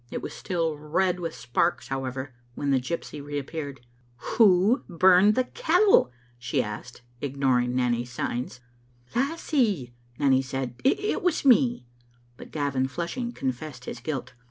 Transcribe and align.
It 0.09 0.23
was 0.23 0.33
still 0.33 0.79
red 0.79 1.19
with 1.19 1.35
sparks, 1.35 1.89
however, 1.89 2.33
when 2.55 2.71
the 2.71 2.81
gypsy 2.81 3.23
reappeared. 3.23 3.81
"Who 4.33 4.83
burned 4.89 5.35
the 5.35 5.43
kettle?" 5.43 6.11
she 6.39 6.63
asked, 6.63 7.03
ignoring 7.21 7.75
Nanny's 7.75 8.09
signs." 8.11 8.61
Lassie," 9.15 9.93
Nanny 10.17 10.41
said," 10.41 10.73
it 10.83 11.21
was 11.21 11.45
me;" 11.45 11.85
but 12.35 12.49
Gavin, 12.49 12.87
flush 12.87 13.15
ing, 13.15 13.31
confessed 13.31 13.85
his 13.85 13.99
guilt. 13.99 14.33